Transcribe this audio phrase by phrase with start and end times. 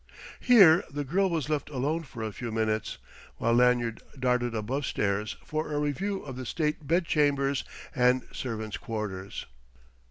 [0.39, 2.97] Here the girl was left alone for a few minutes,
[3.37, 9.45] while Lanyard darted above stairs for a review of the state bedchambers and servants' quarters.